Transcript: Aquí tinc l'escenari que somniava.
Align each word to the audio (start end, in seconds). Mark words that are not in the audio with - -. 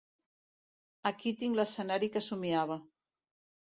Aquí 1.11 1.35
tinc 1.43 1.61
l'escenari 1.61 2.13
que 2.17 2.27
somniava. 2.33 2.83